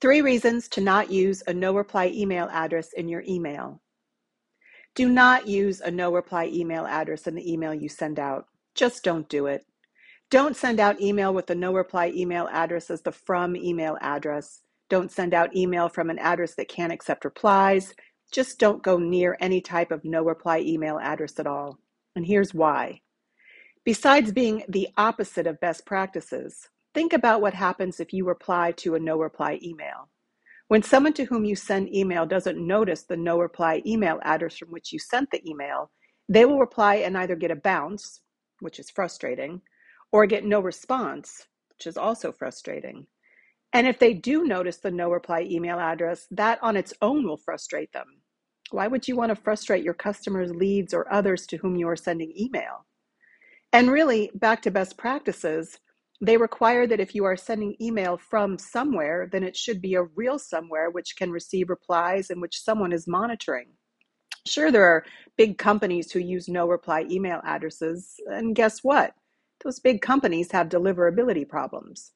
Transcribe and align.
Three 0.00 0.22
reasons 0.22 0.66
to 0.68 0.80
not 0.80 1.10
use 1.10 1.42
a 1.46 1.52
no 1.52 1.74
reply 1.74 2.08
email 2.08 2.48
address 2.50 2.92
in 2.94 3.08
your 3.08 3.22
email. 3.28 3.82
Do 4.94 5.08
not 5.08 5.46
use 5.46 5.80
a 5.80 5.90
no 5.90 6.12
reply 6.12 6.46
email 6.46 6.86
address 6.86 7.26
in 7.26 7.34
the 7.34 7.52
email 7.52 7.74
you 7.74 7.88
send 7.88 8.18
out. 8.18 8.46
Just 8.74 9.04
don't 9.04 9.28
do 9.28 9.46
it. 9.46 9.66
Don't 10.30 10.56
send 10.56 10.80
out 10.80 11.00
email 11.00 11.34
with 11.34 11.46
the 11.46 11.54
no 11.54 11.74
reply 11.74 12.12
email 12.14 12.48
address 12.50 12.90
as 12.90 13.02
the 13.02 13.12
from 13.12 13.54
email 13.56 13.98
address. 14.00 14.62
Don't 14.88 15.10
send 15.10 15.34
out 15.34 15.54
email 15.54 15.88
from 15.88 16.08
an 16.08 16.18
address 16.18 16.54
that 16.54 16.68
can't 16.68 16.92
accept 16.92 17.24
replies. 17.24 17.94
Just 18.32 18.58
don't 18.58 18.82
go 18.82 18.96
near 18.96 19.36
any 19.40 19.60
type 19.60 19.90
of 19.90 20.04
no 20.04 20.22
reply 20.22 20.60
email 20.60 20.98
address 20.98 21.38
at 21.38 21.46
all. 21.46 21.78
And 22.16 22.24
here's 22.24 22.54
why. 22.54 23.00
Besides 23.84 24.32
being 24.32 24.64
the 24.68 24.88
opposite 24.96 25.46
of 25.46 25.60
best 25.60 25.84
practices, 25.84 26.68
think 26.94 27.12
about 27.12 27.40
what 27.40 27.54
happens 27.54 28.00
if 28.00 28.12
you 28.12 28.24
reply 28.24 28.72
to 28.72 28.94
a 28.94 29.00
no 29.00 29.18
reply 29.18 29.58
email. 29.62 30.08
When 30.68 30.82
someone 30.82 31.12
to 31.14 31.24
whom 31.24 31.44
you 31.44 31.56
send 31.56 31.92
email 31.92 32.26
doesn't 32.26 32.64
notice 32.64 33.02
the 33.02 33.16
no 33.16 33.38
reply 33.38 33.82
email 33.86 34.20
address 34.22 34.56
from 34.56 34.70
which 34.70 34.92
you 34.92 34.98
sent 34.98 35.30
the 35.30 35.42
email, 35.48 35.90
they 36.28 36.44
will 36.44 36.60
reply 36.60 36.96
and 36.96 37.18
either 37.18 37.34
get 37.34 37.50
a 37.50 37.56
bounce, 37.56 38.20
which 38.60 38.78
is 38.78 38.90
frustrating, 38.90 39.62
or 40.12 40.26
get 40.26 40.44
no 40.44 40.60
response, 40.60 41.46
which 41.70 41.86
is 41.86 41.96
also 41.96 42.30
frustrating. 42.30 43.06
And 43.72 43.86
if 43.86 43.98
they 43.98 44.14
do 44.14 44.44
notice 44.44 44.78
the 44.78 44.90
no 44.90 45.10
reply 45.10 45.42
email 45.42 45.78
address, 45.78 46.26
that 46.30 46.58
on 46.62 46.76
its 46.76 46.94
own 47.02 47.26
will 47.26 47.36
frustrate 47.36 47.92
them. 47.92 48.06
Why 48.70 48.86
would 48.86 49.08
you 49.08 49.16
want 49.16 49.30
to 49.30 49.36
frustrate 49.36 49.82
your 49.82 49.94
customers, 49.94 50.54
leads, 50.54 50.94
or 50.94 51.12
others 51.12 51.46
to 51.46 51.56
whom 51.56 51.76
you 51.76 51.88
are 51.88 51.96
sending 51.96 52.32
email? 52.38 52.86
And 53.72 53.90
really, 53.90 54.30
back 54.34 54.62
to 54.62 54.70
best 54.70 54.96
practices, 54.96 55.78
they 56.20 56.36
require 56.36 56.86
that 56.86 57.00
if 57.00 57.14
you 57.14 57.24
are 57.24 57.36
sending 57.36 57.76
email 57.80 58.18
from 58.18 58.58
somewhere, 58.58 59.28
then 59.30 59.42
it 59.42 59.56
should 59.56 59.80
be 59.80 59.94
a 59.94 60.02
real 60.02 60.38
somewhere 60.38 60.90
which 60.90 61.16
can 61.16 61.30
receive 61.30 61.70
replies 61.70 62.30
and 62.30 62.42
which 62.42 62.60
someone 62.60 62.92
is 62.92 63.08
monitoring. 63.08 63.68
Sure, 64.46 64.70
there 64.70 64.84
are 64.84 65.04
big 65.36 65.58
companies 65.58 66.12
who 66.12 66.18
use 66.18 66.48
no 66.48 66.66
reply 66.66 67.06
email 67.10 67.40
addresses, 67.44 68.14
and 68.26 68.54
guess 68.54 68.80
what? 68.82 69.14
Those 69.64 69.80
big 69.80 70.00
companies 70.00 70.50
have 70.52 70.68
deliverability 70.68 71.48
problems. 71.48 72.12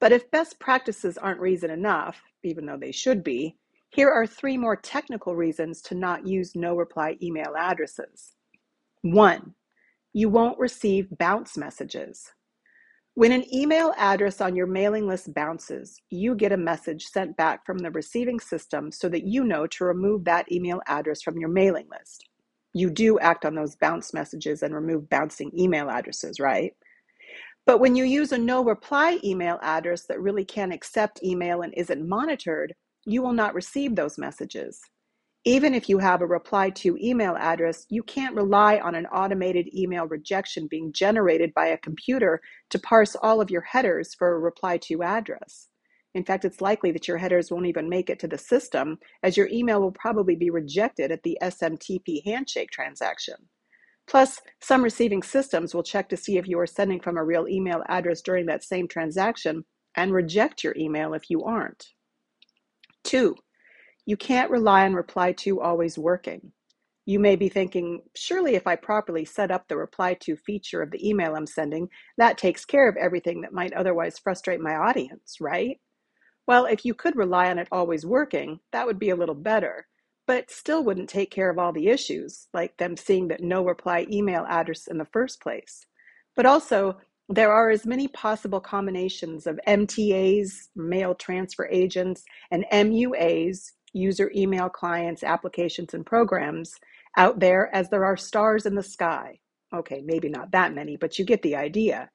But 0.00 0.12
if 0.12 0.30
best 0.30 0.58
practices 0.58 1.16
aren't 1.16 1.40
reason 1.40 1.70
enough, 1.70 2.20
even 2.42 2.66
though 2.66 2.76
they 2.76 2.92
should 2.92 3.22
be, 3.22 3.56
here 3.90 4.10
are 4.10 4.26
three 4.26 4.56
more 4.56 4.76
technical 4.76 5.36
reasons 5.36 5.82
to 5.82 5.94
not 5.94 6.26
use 6.26 6.56
no 6.56 6.74
reply 6.74 7.16
email 7.22 7.54
addresses. 7.58 8.32
One, 9.02 9.54
you 10.12 10.28
won't 10.28 10.58
receive 10.58 11.16
bounce 11.18 11.56
messages. 11.56 12.32
When 13.14 13.32
an 13.32 13.44
email 13.54 13.92
address 13.98 14.40
on 14.40 14.56
your 14.56 14.66
mailing 14.66 15.06
list 15.06 15.34
bounces, 15.34 16.00
you 16.08 16.34
get 16.34 16.50
a 16.50 16.56
message 16.56 17.04
sent 17.04 17.36
back 17.36 17.66
from 17.66 17.76
the 17.76 17.90
receiving 17.90 18.40
system 18.40 18.90
so 18.90 19.10
that 19.10 19.26
you 19.26 19.44
know 19.44 19.66
to 19.66 19.84
remove 19.84 20.24
that 20.24 20.50
email 20.50 20.80
address 20.86 21.20
from 21.20 21.36
your 21.38 21.50
mailing 21.50 21.86
list. 21.90 22.26
You 22.72 22.88
do 22.88 23.18
act 23.18 23.44
on 23.44 23.54
those 23.54 23.76
bounce 23.76 24.14
messages 24.14 24.62
and 24.62 24.74
remove 24.74 25.10
bouncing 25.10 25.52
email 25.58 25.90
addresses, 25.90 26.40
right? 26.40 26.72
But 27.66 27.80
when 27.80 27.94
you 27.94 28.04
use 28.04 28.32
a 28.32 28.38
no 28.38 28.64
reply 28.64 29.20
email 29.22 29.58
address 29.60 30.06
that 30.06 30.20
really 30.20 30.46
can't 30.46 30.72
accept 30.72 31.22
email 31.22 31.60
and 31.60 31.74
isn't 31.76 32.08
monitored, 32.08 32.74
you 33.04 33.20
will 33.20 33.34
not 33.34 33.54
receive 33.54 33.94
those 33.94 34.16
messages. 34.16 34.80
Even 35.44 35.74
if 35.74 35.88
you 35.88 35.98
have 35.98 36.22
a 36.22 36.26
reply 36.26 36.70
to 36.70 36.96
email 37.02 37.34
address, 37.36 37.84
you 37.88 38.04
can't 38.04 38.36
rely 38.36 38.78
on 38.78 38.94
an 38.94 39.06
automated 39.06 39.74
email 39.74 40.06
rejection 40.06 40.68
being 40.68 40.92
generated 40.92 41.52
by 41.52 41.66
a 41.66 41.78
computer 41.78 42.40
to 42.70 42.78
parse 42.78 43.16
all 43.16 43.40
of 43.40 43.50
your 43.50 43.62
headers 43.62 44.14
for 44.14 44.34
a 44.34 44.38
reply 44.38 44.76
to 44.76 45.02
address. 45.02 45.68
In 46.14 46.24
fact, 46.24 46.44
it's 46.44 46.60
likely 46.60 46.92
that 46.92 47.08
your 47.08 47.18
headers 47.18 47.50
won't 47.50 47.66
even 47.66 47.88
make 47.88 48.08
it 48.08 48.20
to 48.20 48.28
the 48.28 48.38
system, 48.38 48.98
as 49.24 49.36
your 49.36 49.48
email 49.48 49.80
will 49.80 49.92
probably 49.92 50.36
be 50.36 50.50
rejected 50.50 51.10
at 51.10 51.22
the 51.24 51.38
SMTP 51.42 52.24
handshake 52.24 52.70
transaction. 52.70 53.34
Plus, 54.06 54.40
some 54.60 54.84
receiving 54.84 55.22
systems 55.22 55.74
will 55.74 55.82
check 55.82 56.08
to 56.10 56.16
see 56.16 56.36
if 56.36 56.46
you 56.46 56.58
are 56.60 56.66
sending 56.66 57.00
from 57.00 57.16
a 57.16 57.24
real 57.24 57.48
email 57.48 57.82
address 57.88 58.20
during 58.20 58.46
that 58.46 58.62
same 58.62 58.86
transaction 58.86 59.64
and 59.96 60.12
reject 60.12 60.62
your 60.62 60.76
email 60.76 61.14
if 61.14 61.30
you 61.30 61.42
aren't. 61.42 61.88
Two, 63.02 63.36
you 64.06 64.16
can't 64.16 64.50
rely 64.50 64.84
on 64.84 64.94
reply 64.94 65.32
to 65.32 65.60
always 65.60 65.98
working. 65.98 66.52
You 67.04 67.18
may 67.18 67.34
be 67.36 67.48
thinking, 67.48 68.02
surely 68.14 68.54
if 68.54 68.66
I 68.66 68.76
properly 68.76 69.24
set 69.24 69.50
up 69.50 69.66
the 69.66 69.76
reply 69.76 70.14
to 70.20 70.36
feature 70.36 70.82
of 70.82 70.90
the 70.90 71.08
email 71.08 71.34
I'm 71.34 71.46
sending, 71.46 71.88
that 72.16 72.38
takes 72.38 72.64
care 72.64 72.88
of 72.88 72.96
everything 72.96 73.40
that 73.40 73.52
might 73.52 73.72
otherwise 73.72 74.18
frustrate 74.18 74.60
my 74.60 74.74
audience, 74.74 75.38
right? 75.40 75.80
Well, 76.46 76.66
if 76.66 76.84
you 76.84 76.94
could 76.94 77.16
rely 77.16 77.50
on 77.50 77.58
it 77.58 77.68
always 77.72 78.06
working, 78.06 78.60
that 78.72 78.86
would 78.86 78.98
be 78.98 79.10
a 79.10 79.16
little 79.16 79.34
better, 79.34 79.86
but 80.26 80.50
still 80.50 80.84
wouldn't 80.84 81.08
take 81.08 81.30
care 81.30 81.50
of 81.50 81.58
all 81.58 81.72
the 81.72 81.88
issues, 81.88 82.48
like 82.54 82.76
them 82.76 82.96
seeing 82.96 83.28
that 83.28 83.42
no 83.42 83.64
reply 83.64 84.06
email 84.10 84.44
address 84.48 84.86
in 84.86 84.98
the 84.98 85.06
first 85.12 85.40
place. 85.40 85.86
But 86.36 86.46
also, 86.46 86.98
there 87.28 87.52
are 87.52 87.70
as 87.70 87.86
many 87.86 88.08
possible 88.08 88.60
combinations 88.60 89.46
of 89.46 89.58
MTAs, 89.66 90.68
mail 90.76 91.14
transfer 91.14 91.66
agents, 91.66 92.24
and 92.50 92.64
MUAs, 92.72 93.72
user 93.92 94.30
email 94.34 94.68
clients, 94.68 95.22
applications, 95.22 95.94
and 95.94 96.06
programs 96.06 96.74
out 97.16 97.40
there 97.40 97.74
as 97.74 97.88
there 97.90 98.04
are 98.04 98.16
stars 98.16 98.66
in 98.66 98.74
the 98.74 98.82
sky. 98.82 99.38
Okay, 99.74 100.02
maybe 100.04 100.28
not 100.28 100.50
that 100.52 100.74
many, 100.74 100.96
but 100.96 101.18
you 101.18 101.24
get 101.24 101.42
the 101.42 101.56
idea. 101.56 102.10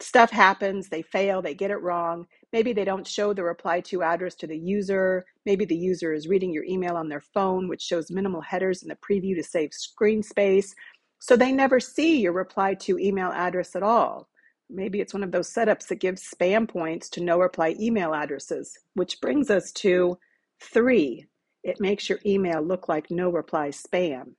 Stuff 0.00 0.30
happens, 0.30 0.88
they 0.88 1.02
fail, 1.02 1.42
they 1.42 1.54
get 1.54 1.70
it 1.70 1.82
wrong. 1.82 2.26
Maybe 2.52 2.72
they 2.72 2.84
don't 2.84 3.06
show 3.06 3.32
the 3.32 3.42
reply 3.42 3.80
to 3.82 4.02
address 4.02 4.34
to 4.36 4.46
the 4.46 4.56
user. 4.56 5.26
Maybe 5.44 5.64
the 5.64 5.76
user 5.76 6.12
is 6.12 6.28
reading 6.28 6.52
your 6.52 6.64
email 6.64 6.96
on 6.96 7.08
their 7.08 7.20
phone, 7.20 7.68
which 7.68 7.82
shows 7.82 8.10
minimal 8.10 8.40
headers 8.40 8.82
in 8.82 8.88
the 8.88 8.96
preview 8.96 9.34
to 9.34 9.42
save 9.42 9.72
screen 9.72 10.22
space. 10.22 10.74
So 11.18 11.36
they 11.36 11.50
never 11.50 11.80
see 11.80 12.20
your 12.20 12.32
reply 12.32 12.74
to 12.74 12.98
email 12.98 13.32
address 13.32 13.74
at 13.74 13.82
all. 13.82 14.28
Maybe 14.70 15.00
it's 15.00 15.14
one 15.14 15.24
of 15.24 15.32
those 15.32 15.52
setups 15.52 15.88
that 15.88 15.96
gives 15.96 16.30
spam 16.30 16.68
points 16.68 17.08
to 17.10 17.22
no 17.22 17.40
reply 17.40 17.74
email 17.80 18.14
addresses, 18.14 18.78
which 18.94 19.20
brings 19.20 19.50
us 19.50 19.72
to 19.72 20.16
Three, 20.60 21.26
it 21.62 21.80
makes 21.80 22.08
your 22.08 22.18
email 22.26 22.62
look 22.62 22.88
like 22.88 23.10
no 23.10 23.30
reply 23.30 23.68
spam. 23.68 24.34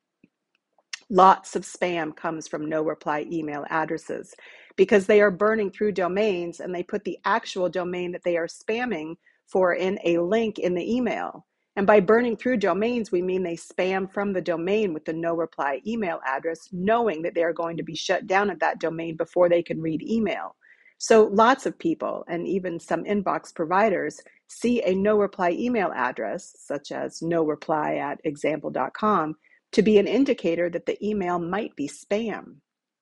Lots 1.09 1.55
of 1.55 1.63
spam 1.63 2.15
comes 2.15 2.47
from 2.47 2.69
no 2.69 2.83
reply 2.83 3.25
email 3.31 3.65
addresses 3.69 4.35
because 4.75 5.07
they 5.07 5.21
are 5.21 5.31
burning 5.31 5.71
through 5.71 5.93
domains 5.93 6.59
and 6.59 6.73
they 6.73 6.83
put 6.83 7.03
the 7.03 7.17
actual 7.25 7.67
domain 7.67 8.11
that 8.11 8.23
they 8.23 8.37
are 8.37 8.47
spamming 8.47 9.15
for 9.47 9.73
in 9.73 9.97
a 10.05 10.19
link 10.19 10.59
in 10.59 10.75
the 10.75 10.95
email. 10.95 11.45
And 11.75 11.87
by 11.87 11.99
burning 11.99 12.37
through 12.37 12.57
domains, 12.57 13.11
we 13.11 13.21
mean 13.21 13.41
they 13.41 13.55
spam 13.55 14.11
from 14.11 14.33
the 14.33 14.41
domain 14.41 14.93
with 14.93 15.05
the 15.05 15.13
no 15.13 15.33
reply 15.33 15.81
email 15.87 16.19
address, 16.25 16.69
knowing 16.71 17.21
that 17.23 17.33
they 17.33 17.43
are 17.43 17.53
going 17.53 17.77
to 17.77 17.83
be 17.83 17.95
shut 17.95 18.27
down 18.27 18.49
at 18.49 18.59
that 18.59 18.79
domain 18.79 19.15
before 19.15 19.49
they 19.49 19.63
can 19.63 19.81
read 19.81 20.03
email. 20.03 20.55
So 20.99 21.29
lots 21.31 21.65
of 21.65 21.79
people 21.79 22.25
and 22.27 22.45
even 22.45 22.77
some 22.77 23.05
inbox 23.05 23.55
providers 23.55 24.19
see 24.47 24.83
a 24.83 24.93
no 24.93 25.17
reply 25.17 25.51
email 25.51 25.91
address, 25.95 26.53
such 26.57 26.91
as 26.91 27.21
no 27.21 27.45
reply 27.45 27.95
at 27.95 28.19
example.com, 28.25 29.35
to 29.71 29.81
be 29.81 29.97
an 29.97 30.07
indicator 30.07 30.69
that 30.69 30.85
the 30.85 30.97
email 31.05 31.39
might 31.39 31.73
be 31.77 31.87
spam. 31.87 32.57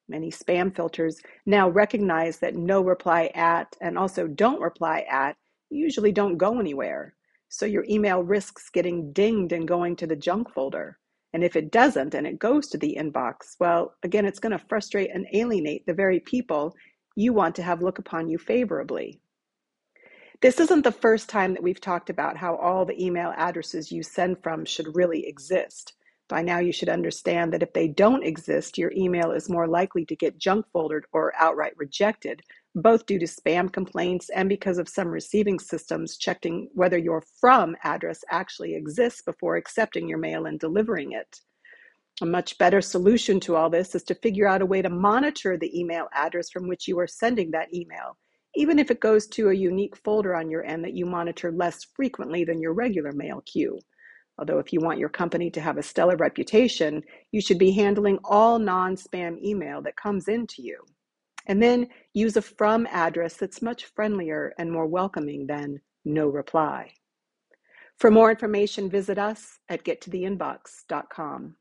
Many 0.08 0.30
spam 0.30 0.76
filters 0.76 1.20
now 1.48 1.70
recognize 1.70 2.38
that 2.40 2.56
no 2.56 2.82
reply 2.82 3.32
at 3.34 3.76
and 3.82 3.98
also 3.98 4.28
don't 4.28 4.62
reply 4.62 5.06
at 5.10 5.36
usually 5.72 6.12
don't 6.12 6.38
go 6.38 6.60
anywhere. 6.60 7.16
So 7.50 7.66
your 7.66 7.86
email 7.90 8.24
risks 8.24 8.70
getting 8.70 9.12
dinged 9.12 9.54
and 9.54 9.68
going 9.68 9.96
to 9.98 10.08
the 10.08 10.16
junk 10.16 10.54
folder. 10.54 11.00
And 11.34 11.44
if 11.44 11.56
it 11.56 11.72
doesn't 11.72 12.14
and 12.14 12.28
it 12.28 12.40
goes 12.40 12.68
to 12.70 12.78
the 12.78 12.96
inbox, 13.00 13.56
well, 13.60 13.96
again, 14.04 14.26
it's 14.26 14.40
going 14.40 14.58
to 14.58 14.66
frustrate 14.70 15.10
and 15.14 15.26
alienate 15.34 15.86
the 15.88 15.94
very 15.94 16.20
people 16.20 16.76
you 17.18 17.34
want 17.34 17.56
to 17.56 17.64
have 17.64 17.82
look 17.82 17.98
upon 17.98 18.30
you 18.30 18.38
favorably. 18.38 19.20
This 20.40 20.60
isn't 20.60 20.84
the 20.84 20.92
first 20.92 21.30
time 21.30 21.56
that 21.56 21.64
we've 21.64 21.82
talked 21.82 22.12
about 22.12 22.38
how 22.38 22.56
all 22.58 22.86
the 22.86 23.04
email 23.04 23.34
addresses 23.36 23.92
you 23.92 24.04
send 24.04 24.44
from 24.44 24.66
should 24.66 24.96
really 24.96 25.28
exist. 25.28 25.94
By 26.30 26.44
now, 26.44 26.60
you 26.60 26.72
should 26.72 26.90
understand 26.90 27.52
that 27.54 27.64
if 27.64 27.74
they 27.74 27.88
don't 27.88 28.24
exist, 28.24 28.78
your 28.78 28.92
email 28.96 29.32
is 29.32 29.50
more 29.50 29.68
likely 29.68 30.06
to 30.06 30.16
get 30.16 30.38
junk 30.38 30.68
foldered 30.72 31.06
or 31.12 31.34
outright 31.40 31.74
rejected, 31.76 32.44
both 32.76 33.08
due 33.08 33.18
to 33.18 33.26
spam 33.26 33.74
complaints 33.74 34.30
and 34.30 34.48
because 34.48 34.78
of 34.78 34.88
some 34.88 35.08
receiving 35.08 35.58
systems 35.58 36.18
checking 36.18 36.70
whether 36.76 37.00
your 37.00 37.24
from 37.42 37.76
address 37.84 38.20
actually 38.30 38.76
exists 38.76 39.24
before 39.24 39.56
accepting 39.56 40.08
your 40.08 40.20
mail 40.20 40.46
and 40.46 40.60
delivering 40.60 41.14
it. 41.14 41.40
A 42.22 42.26
much 42.26 42.58
better 42.58 42.82
solution 42.82 43.40
to 43.42 43.56
all 43.56 43.70
this 43.70 43.94
is 43.94 44.02
to 44.06 44.16
figure 44.16 44.48
out 44.48 44.64
a 44.64 44.66
way 44.66 44.82
to 44.82 44.90
monitor 44.90 45.56
the 45.56 45.80
email 45.80 46.08
address 46.14 46.50
from 46.50 46.68
which 46.68 46.88
you 46.88 46.98
are 46.98 47.06
sending 47.06 47.52
that 47.52 47.72
email, 47.72 48.18
even 48.56 48.80
if 48.80 48.90
it 48.90 49.00
goes 49.00 49.28
to 49.28 49.50
a 49.50 49.54
unique 49.54 49.96
folder 49.98 50.36
on 50.36 50.50
your 50.50 50.66
end 50.66 50.84
that 50.84 50.96
you 50.96 51.06
monitor 51.06 51.52
less 51.52 51.86
frequently 51.96 52.44
than 52.44 52.60
your 52.60 52.74
regular 52.74 53.12
mail 53.12 53.44
queue. 53.46 53.78
Although, 54.40 54.58
if 54.58 54.74
you 54.74 54.80
want 54.80 54.98
your 54.98 55.10
company 55.10 55.52
to 55.52 55.62
have 55.62 55.78
a 55.78 55.84
stellar 55.84 56.16
reputation, 56.16 57.04
you 57.32 57.40
should 57.40 57.60
be 57.60 57.72
handling 57.72 58.18
all 58.24 58.58
non 58.58 58.96
spam 58.96 59.40
email 59.44 59.84
that 59.84 59.96
comes 59.96 60.28
into 60.28 60.64
you. 60.64 60.84
And 61.46 61.62
then 61.62 61.88
use 62.14 62.36
a 62.36 62.42
from 62.42 62.88
address 62.88 63.36
that's 63.36 63.62
much 63.62 63.86
friendlier 63.86 64.54
and 64.58 64.72
more 64.72 64.88
welcoming 64.88 65.46
than 65.46 65.82
no 66.04 66.28
reply. 66.28 66.94
For 68.00 68.10
more 68.10 68.32
information, 68.32 68.90
visit 68.90 69.20
us 69.20 69.60
at 69.70 69.84
gettotheinbox.com. 69.84 71.56